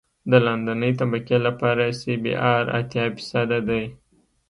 د 0.31 0.33
لاندنۍ 0.45 0.91
طبقې 1.01 1.37
لپاره 1.47 1.83
سی 1.99 2.13
بي 2.23 2.33
ار 2.53 2.65
اتیا 2.79 3.03
فیصده 3.15 3.59
دی 3.67 3.83